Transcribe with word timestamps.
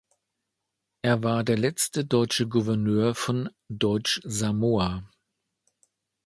Er 1.03 1.21
war 1.21 1.43
der 1.43 1.59
letzte 1.59 2.03
deutsche 2.05 2.47
Gouverneur 2.47 3.13
von 3.13 3.51
Deutsch-Samoa. 3.69 5.07